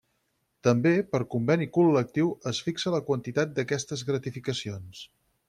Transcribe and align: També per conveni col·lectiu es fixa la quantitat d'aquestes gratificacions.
També 0.67 0.93
per 1.11 1.19
conveni 1.33 1.67
col·lectiu 1.75 2.31
es 2.53 2.63
fixa 2.69 2.95
la 2.97 3.03
quantitat 3.11 3.53
d'aquestes 3.61 4.05
gratificacions. 4.11 5.05